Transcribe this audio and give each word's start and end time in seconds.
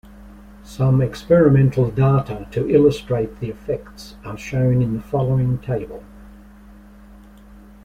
Some 0.63 0.99
experimental 0.99 1.91
data 1.91 2.47
to 2.49 2.67
illustrate 2.67 3.39
the 3.39 3.51
effect 3.51 4.15
are 4.25 4.35
shown 4.35 4.81
in 4.81 4.95
the 4.95 4.99
following 5.03 5.59
table. 5.59 6.03